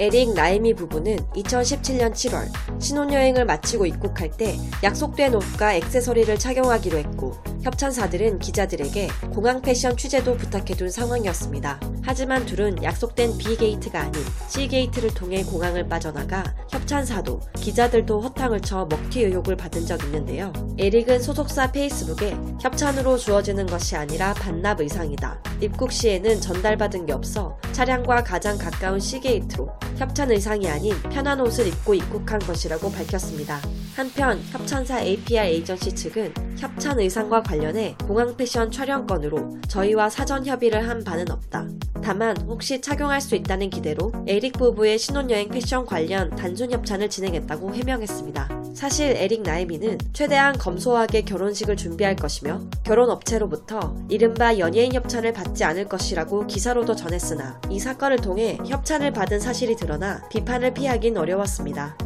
에릭 0.00 0.32
나혜미 0.32 0.74
부부는 0.74 1.16
2017년 1.34 2.12
7월 2.12 2.48
신혼여행을 2.80 3.44
마치고 3.44 3.86
입국할 3.86 4.30
때 4.30 4.56
약속된 4.84 5.34
옷과 5.34 5.74
액세서리를 5.74 6.38
착용하기로 6.38 6.98
했고 6.98 7.36
협찬사들은 7.62 8.38
기자들에게 8.38 9.08
공항 9.34 9.60
패션 9.60 9.96
취재도 9.96 10.36
부탁해둔 10.36 10.90
상황이었습니다. 10.90 11.80
하지만 12.02 12.46
둘은 12.46 12.82
약속된 12.82 13.36
B게이트가 13.38 14.00
아닌 14.00 14.22
C게이트를 14.48 15.12
통해 15.14 15.42
공항을 15.42 15.88
빠져나가 15.88 16.44
협찬사도 16.70 17.40
기자들도 17.56 18.20
허탕을 18.20 18.60
쳐 18.60 18.86
먹튀 18.88 19.24
의혹을 19.24 19.56
받은 19.56 19.84
적 19.84 20.02
있는데요. 20.04 20.52
에릭은 20.78 21.20
소속사 21.20 21.72
페이스북에 21.72 22.36
협찬으로 22.62 23.18
주어지는 23.18 23.66
것이 23.66 23.96
아니라 23.96 24.32
반납 24.34 24.80
의상이다. 24.80 25.42
입국 25.60 25.90
시에는 25.90 26.40
전달받은 26.40 27.06
게 27.06 27.12
없어 27.12 27.58
차량과 27.72 28.22
가장 28.22 28.56
가까운 28.56 29.00
C게이트로 29.00 29.68
협찬 29.98 30.30
의상이 30.30 30.68
아닌 30.68 30.94
편한 31.10 31.40
옷을 31.40 31.66
입고 31.66 31.92
입국한 31.92 32.38
것이라고 32.38 32.88
밝혔습니다. 32.92 33.60
한편 33.96 34.40
협찬사 34.52 35.02
APR 35.02 35.40
에이전시 35.40 35.92
측은 35.92 36.32
협찬 36.56 37.00
의상과 37.00 37.42
관련해 37.42 37.96
공항 38.06 38.36
패션 38.36 38.70
촬영건으로 38.70 39.58
저희와 39.66 40.08
사전 40.08 40.46
협의를 40.46 40.88
한 40.88 41.02
바는 41.02 41.28
없다. 41.32 41.66
다만 42.08 42.34
혹시 42.46 42.80
착용할 42.80 43.20
수 43.20 43.34
있다는 43.34 43.68
기대로 43.68 44.10
에릭 44.26 44.54
부부의 44.54 44.98
신혼여행 44.98 45.50
패션 45.50 45.84
관련 45.84 46.30
단순 46.30 46.72
협찬을 46.72 47.10
진행했다고 47.10 47.74
해명했습니다. 47.74 48.62
사실 48.72 49.14
에릭 49.14 49.42
나혜미는 49.42 49.98
최대한 50.14 50.56
검소하게 50.56 51.20
결혼식을 51.20 51.76
준비할 51.76 52.16
것이며 52.16 52.62
결혼 52.82 53.10
업체로부터 53.10 53.94
이른바 54.08 54.58
연예인 54.58 54.94
협찬을 54.94 55.34
받지 55.34 55.64
않을 55.64 55.86
것이라고 55.86 56.46
기사로도 56.46 56.96
전했으나 56.96 57.60
이 57.68 57.78
사건을 57.78 58.16
통해 58.16 58.56
협찬을 58.66 59.12
받은 59.12 59.38
사실이 59.38 59.76
드러나 59.76 60.26
비판을 60.30 60.72
피하긴 60.72 61.18
어려웠습니다. 61.18 61.98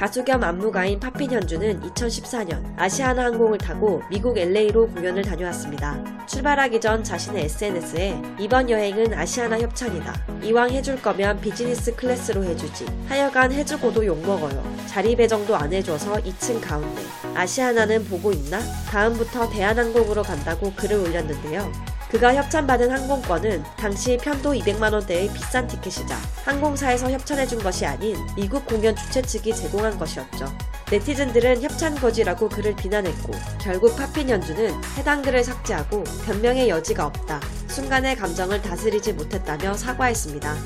가수 0.00 0.24
겸 0.24 0.42
안무가인 0.42 0.98
파핀 0.98 1.30
현주는 1.30 1.82
2014년 1.82 2.72
아시아나 2.78 3.26
항공을 3.26 3.58
타고 3.58 4.02
미국 4.08 4.38
LA로 4.38 4.88
공연을 4.88 5.22
다녀왔습니다. 5.22 6.02
출발하기 6.26 6.80
전 6.80 7.04
자신의 7.04 7.44
SNS에 7.44 8.22
이번 8.38 8.70
여행은 8.70 9.12
아시아나 9.12 9.58
협찬이다. 9.58 10.40
이왕 10.42 10.70
해줄 10.70 11.02
거면 11.02 11.42
비즈니스 11.42 11.94
클래스로 11.94 12.44
해주지. 12.44 12.86
하여간 13.08 13.52
해주고도 13.52 14.06
욕먹어요. 14.06 14.64
자리 14.86 15.14
배정도 15.14 15.54
안 15.54 15.70
해줘서 15.70 16.14
2층 16.14 16.62
가운데. 16.62 17.02
아시아나는 17.34 18.06
보고 18.06 18.32
있나? 18.32 18.58
다음부터 18.88 19.50
대한항공으로 19.50 20.22
간다고 20.22 20.72
글을 20.76 20.96
올렸는데요. 20.96 21.89
그가 22.10 22.34
협찬받은 22.34 22.90
항공권은 22.90 23.62
당시 23.76 24.16
편도 24.16 24.52
200만원대의 24.54 25.32
비싼 25.32 25.68
티켓이자 25.68 26.16
항공사에서 26.44 27.08
협찬해준 27.10 27.62
것이 27.62 27.86
아닌 27.86 28.16
미국 28.34 28.66
공연 28.66 28.96
주최 28.96 29.22
측이 29.22 29.54
제공한 29.54 29.96
것이었죠. 29.96 30.52
네티즌들은 30.90 31.62
협찬 31.62 31.94
거지라고 31.94 32.48
그를 32.48 32.74
비난했고 32.74 33.32
결국 33.60 33.96
팝핀현준은 33.96 34.74
해당 34.96 35.22
글을 35.22 35.44
삭제하고 35.44 36.02
변명의 36.26 36.68
여지가 36.68 37.06
없다. 37.06 37.40
순간의 37.68 38.16
감정을 38.16 38.60
다스리지 38.60 39.12
못했다며 39.12 39.74
사과했습니다. 39.74 40.56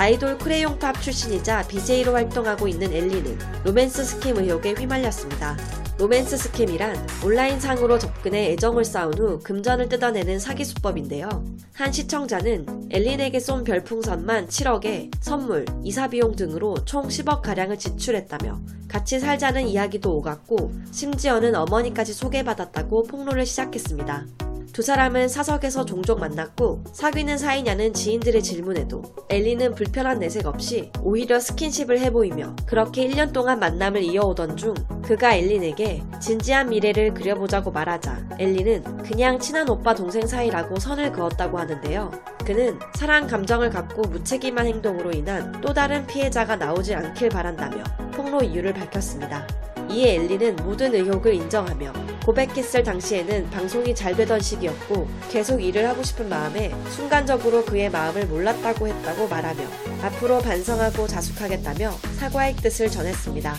아이돌 0.00 0.38
크레용팝 0.38 1.02
출신이자 1.02 1.68
BJ로 1.68 2.14
활동하고 2.14 2.66
있는 2.66 2.90
엘린은 2.90 3.38
로맨스 3.64 4.02
스캠 4.02 4.38
의혹에 4.38 4.72
휘말렸습니다. 4.72 5.58
로맨스 5.98 6.38
스캠이란 6.38 6.96
온라인상으로 7.22 7.98
접근해 7.98 8.52
애정을 8.52 8.86
쌓은 8.86 9.18
후 9.18 9.40
금전을 9.40 9.90
뜯어내는 9.90 10.38
사기 10.38 10.64
수법인데요. 10.64 11.28
한 11.74 11.92
시청자는 11.92 12.88
엘린에게 12.90 13.40
쏜 13.40 13.62
별풍선만 13.62 14.48
7억에 14.48 15.10
선물, 15.20 15.66
이사비용 15.84 16.34
등으로 16.34 16.82
총 16.86 17.08
10억 17.08 17.42
가량을 17.42 17.78
지출했다며 17.78 18.58
같이 18.88 19.20
살자는 19.20 19.68
이야기도 19.68 20.16
오갔고 20.16 20.72
심지어는 20.92 21.54
어머니까지 21.54 22.14
소개받았다고 22.14 23.02
폭로를 23.02 23.44
시작했습니다. 23.44 24.49
두 24.80 24.84
사람은 24.86 25.28
사석에서 25.28 25.84
종종 25.84 26.18
만났고 26.20 26.82
사귀는 26.94 27.36
사이냐는 27.36 27.92
지인들의 27.92 28.42
질문에도 28.42 29.02
엘리는 29.28 29.74
불편한 29.74 30.20
내색 30.20 30.46
없이 30.46 30.90
오히려 31.02 31.38
스킨십을 31.38 31.98
해보이며 31.98 32.56
그렇게 32.64 33.06
1년 33.06 33.34
동안 33.34 33.60
만남을 33.60 34.02
이어오던 34.02 34.56
중 34.56 34.72
그가 35.02 35.34
엘린에게 35.34 36.02
진지한 36.18 36.70
미래를 36.70 37.12
그려보자고 37.12 37.72
말하자 37.72 38.30
엘리는 38.38 39.02
그냥 39.02 39.38
친한 39.38 39.68
오빠 39.68 39.94
동생 39.94 40.26
사이라고 40.26 40.78
선을 40.78 41.12
그었다고 41.12 41.58
하는데요. 41.58 42.10
그는 42.46 42.78
사랑 42.94 43.26
감정을 43.26 43.68
갖고 43.68 44.00
무책임한 44.00 44.66
행동으로 44.66 45.12
인한 45.12 45.60
또 45.60 45.74
다른 45.74 46.06
피해자가 46.06 46.56
나오지 46.56 46.94
않길 46.94 47.28
바란다며 47.28 47.84
폭로 48.14 48.40
이유를 48.40 48.72
밝혔습니다. 48.72 49.46
이에 49.90 50.14
엘리는 50.14 50.56
모든 50.56 50.94
의혹을 50.94 51.34
인정하며 51.34 51.92
고백했을 52.24 52.82
당시에는 52.82 53.50
방송이 53.50 53.94
잘 53.94 54.14
되던 54.14 54.40
시기였고 54.40 55.08
계속 55.30 55.60
일을 55.60 55.88
하고 55.88 56.02
싶은 56.02 56.28
마음에 56.28 56.70
순간적으로 56.90 57.64
그의 57.64 57.90
마음을 57.90 58.26
몰랐다고 58.26 58.86
했다고 58.86 59.28
말하며 59.28 59.62
앞으로 60.02 60.38
반성하고 60.38 61.06
자숙하겠다며 61.06 61.90
사과의 62.18 62.56
뜻을 62.56 62.88
전했습니다. 62.88 63.56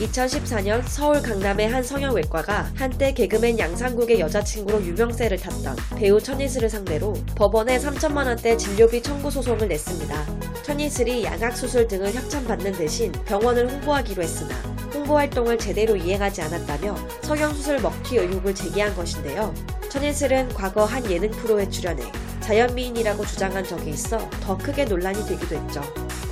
2014년 0.00 0.82
서울 0.88 1.22
강남의 1.22 1.68
한 1.68 1.82
성형외과가 1.82 2.72
한때 2.74 3.12
개그맨 3.14 3.58
양상국의 3.58 4.18
여자친구로 4.18 4.82
유명세를 4.84 5.38
탔던 5.38 5.76
배우 5.96 6.20
천이슬을 6.20 6.68
상대로 6.68 7.12
법원에 7.36 7.78
3천만 7.78 8.26
원대 8.26 8.56
진료비 8.56 9.02
청구 9.02 9.30
소송을 9.30 9.68
냈습니다. 9.68 10.62
천이슬이 10.62 11.24
양악수술 11.24 11.86
등을 11.86 12.12
협찬받는 12.12 12.72
대신 12.72 13.12
병원을 13.12 13.70
홍보하기로 13.70 14.22
했으나 14.22 14.54
홍보 14.92 15.16
활동을 15.16 15.58
제대로 15.58 15.94
이행하지 15.94 16.42
않았다며 16.42 16.96
성형수술 17.22 17.80
먹튀 17.80 18.16
의혹을 18.16 18.54
제기한 18.54 18.94
것인데요. 18.96 19.54
천이슬은 19.90 20.48
과거 20.54 20.84
한 20.84 21.08
예능 21.08 21.30
프로에 21.30 21.68
출연해 21.68 22.02
자연미인이라고 22.40 23.24
주장한 23.24 23.64
적이 23.64 23.90
있어 23.90 24.18
더 24.42 24.58
크게 24.58 24.86
논란이 24.86 25.24
되기도 25.26 25.56
했죠. 25.56 25.82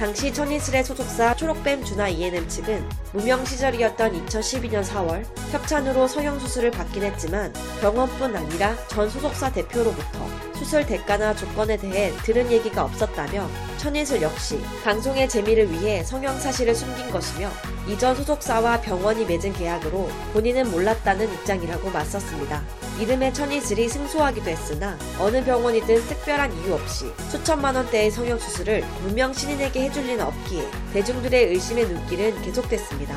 당시 0.02 0.32
천이슬의 0.32 0.82
소속사 0.82 1.36
초록뱀 1.36 1.84
준하 1.84 2.08
E&M 2.08 2.48
측은 2.48 2.84
무명 3.12 3.44
시절이었던 3.44 4.26
2012년 4.26 4.82
4월 4.82 5.24
협찬으로 5.52 6.08
성형 6.08 6.40
수술을 6.40 6.72
받긴 6.72 7.04
했지만 7.04 7.52
병원뿐 7.80 8.34
아니라 8.34 8.74
전 8.88 9.08
소속사 9.08 9.52
대표로부터 9.52 10.26
수술 10.54 10.84
대가나 10.84 11.36
조건에 11.36 11.76
대해 11.76 12.10
들은 12.24 12.50
얘기가 12.50 12.82
없었다며 12.82 13.48
천이슬 13.76 14.22
역시 14.22 14.60
방송의 14.82 15.28
재미를 15.28 15.70
위해 15.70 16.02
성형 16.02 16.36
사실을 16.40 16.74
숨긴 16.74 17.08
것이며 17.12 17.48
이전 17.86 18.16
소속사와 18.16 18.80
병원이 18.80 19.24
맺은 19.24 19.52
계약으로 19.52 20.10
본인은 20.32 20.72
몰랐다는 20.72 21.32
입장이라고 21.32 21.90
맞섰습니다. 21.90 22.60
이름의 23.00 23.34
천이슬이 23.34 23.88
승소하기도 23.88 24.50
했으나 24.50 24.98
어느 25.18 25.42
병원이든 25.44 26.06
특별한 26.06 26.52
이유 26.58 26.74
없이 26.74 27.06
수천만 27.30 27.74
원대의 27.74 28.10
성형 28.10 28.38
수술을 28.38 28.84
무명 29.02 29.32
신인에게 29.32 29.82
해줄 29.84 30.04
리는 30.04 30.24
없기에 30.24 30.62
대중들의 30.92 31.46
의심의 31.48 31.88
눈길은 31.88 32.42
계속됐습니다. 32.42 33.16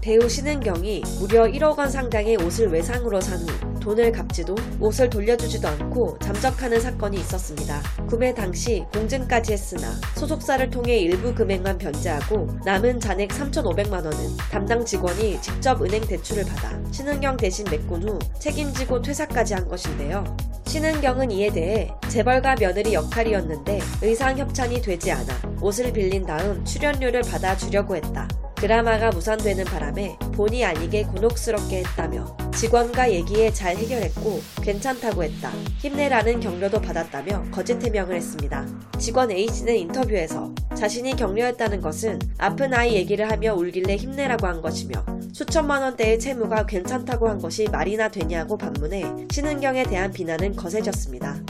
배우 0.00 0.28
신은경이 0.28 1.02
무려 1.18 1.44
1억 1.44 1.78
원 1.78 1.90
상당의 1.90 2.36
옷을 2.36 2.68
외상으로 2.68 3.20
산 3.20 3.38
후 3.38 3.73
돈을 3.84 4.12
갚지도 4.12 4.54
옷을 4.80 5.10
돌려주지도 5.10 5.68
않고 5.68 6.18
잠적하는 6.18 6.80
사건이 6.80 7.18
있었습니다. 7.18 7.82
구매 8.08 8.32
당시 8.32 8.82
공증까지 8.94 9.52
했으나 9.52 9.92
소속사를 10.16 10.70
통해 10.70 10.96
일부 10.96 11.34
금액만 11.34 11.76
변제하고 11.76 12.48
남은 12.64 12.98
잔액 12.98 13.28
3,500만 13.28 13.92
원은 13.92 14.36
담당 14.50 14.84
직원이 14.86 15.40
직접 15.42 15.82
은행 15.82 16.00
대출을 16.00 16.44
받아 16.46 16.80
신은경 16.90 17.36
대신 17.36 17.66
메꾼 17.70 18.08
후 18.08 18.18
책임지고 18.38 19.02
퇴사까지 19.02 19.52
한 19.52 19.68
것인데요. 19.68 20.24
신은경은 20.66 21.30
이에 21.30 21.52
대해 21.52 21.90
재벌가 22.08 22.54
며느리 22.54 22.94
역할이었는데 22.94 23.80
의상 24.00 24.38
협찬이 24.38 24.80
되지 24.80 25.12
않아 25.12 25.58
옷을 25.60 25.92
빌린 25.92 26.24
다음 26.24 26.64
출연료를 26.64 27.20
받아 27.20 27.54
주려고 27.54 27.94
했다. 27.94 28.26
드라마가 28.56 29.10
무산되는 29.10 29.66
바람에 29.66 30.16
본의 30.34 30.64
아니게 30.64 31.02
곤혹스럽게 31.02 31.80
했다며 31.80 32.43
직원과 32.56 33.12
얘기해 33.12 33.52
잘 33.52 33.76
해결했고 33.76 34.40
괜찮다고 34.62 35.24
했다. 35.24 35.50
힘내라는 35.78 36.40
격려도 36.40 36.80
받았다며 36.80 37.50
거짓 37.50 37.82
해명을 37.82 38.14
했습니다. 38.14 38.66
직원 38.98 39.30
A씨는 39.30 39.76
인터뷰에서 39.76 40.54
자신이 40.74 41.16
격려했다는 41.16 41.80
것은 41.80 42.18
아픈 42.38 42.72
아이 42.72 42.94
얘기를 42.94 43.30
하며 43.30 43.54
울길래 43.54 43.96
힘내라고 43.96 44.46
한 44.46 44.62
것이며 44.62 45.04
수천만 45.32 45.82
원대의 45.82 46.18
채무가 46.18 46.64
괜찮다고 46.64 47.28
한 47.28 47.38
것이 47.38 47.68
말이나 47.70 48.08
되냐고 48.08 48.56
반문해 48.56 49.26
신은경에 49.32 49.82
대한 49.84 50.12
비난은 50.12 50.54
거세졌습니다. 50.54 51.42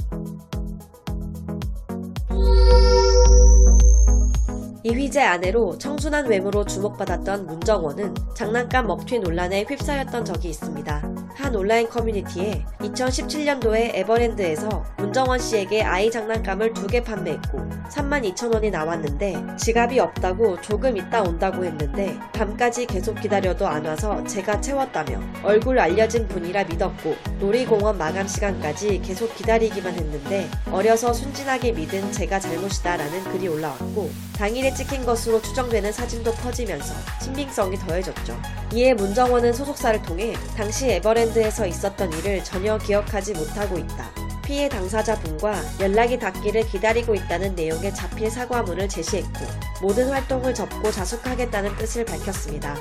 이휘재 4.87 5.23
아내로 5.23 5.79
청순한 5.79 6.27
외모로 6.27 6.67
주목받았던 6.67 7.47
문정원은 7.47 8.15
장난감 8.37 8.87
먹튀 8.87 9.19
논란에 9.19 9.65
휩싸였던 9.67 10.27
적이 10.27 10.51
있습니다. 10.51 11.15
한 11.35 11.57
온라인 11.57 11.89
커뮤니티에 11.89 12.63
2017년도에 12.81 13.95
에버랜드에서 13.95 14.85
문정원 14.99 15.39
씨에게 15.39 15.83
아이 15.83 16.11
장난감을 16.11 16.75
두 16.75 16.85
개 16.87 17.03
판매했고 17.03 17.59
32,000원이 17.89 18.71
나왔는데 18.71 19.57
지갑이 19.57 19.99
없다고 19.99 20.61
조금 20.61 20.97
있다 20.99 21.23
온다고 21.23 21.65
했는데 21.65 22.19
밤까지 22.35 22.85
계속 22.87 23.19
기다려도 23.21 23.67
안 23.67 23.87
와서 23.87 24.23
제가 24.25 24.61
채웠다며 24.61 25.19
얼굴 25.43 25.79
알려진 25.79 26.29
분이라 26.29 26.65
믿었고 26.65 27.17
놀이공원 27.41 27.97
마감 27.97 28.29
시간까지 28.29 29.01
계속 29.01 29.35
기다리기만 29.35 29.95
했는데 29.95 30.47
어려서 30.71 31.15
순진하게 31.15 31.73
믿은 31.73 32.13
제가 32.13 32.39
잘못이다라는 32.39 33.25
글이 33.33 33.49
올라왔고 33.49 34.11
당일에 34.37 34.75
찍힌 34.75 35.05
것으로 35.05 35.41
추정되는 35.41 35.93
사진도 35.93 36.33
퍼지면서 36.33 36.95
신빙성이 37.23 37.77
더해졌죠. 37.79 38.41
이에 38.73 38.93
문정원은 38.95 39.53
소속사를 39.53 40.03
통해 40.03 40.35
당시 40.57 40.91
에버랜드에서 40.91 41.67
있었던 41.67 42.13
일을 42.13 42.43
전혀 42.43 42.77
기억하지 42.79 43.33
못하고 43.35 43.79
있다. 43.79 44.11
피해 44.45 44.69
당사자분과 44.69 45.55
연락이 45.81 46.19
닿기를 46.19 46.67
기다리고 46.67 47.15
있다는 47.15 47.55
내용의 47.55 47.95
자필 47.95 48.31
사과문을 48.31 48.89
제시했고 48.89 49.47
모든 49.81 50.11
활동을 50.11 50.53
접고 50.53 50.91
자숙하겠다는 50.91 51.77
뜻을 51.77 52.05
밝혔습니다. 52.05 52.77